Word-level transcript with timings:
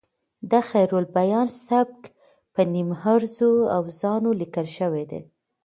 د 0.51 0.53
خیرالبیان 0.69 1.47
سبک 1.67 2.01
په 2.53 2.61
نیم 2.73 2.89
عروضي 3.03 3.51
اوزانو 3.77 4.29
لیکل 4.41 4.67
شوی 4.77 5.03
دی. 5.11 5.21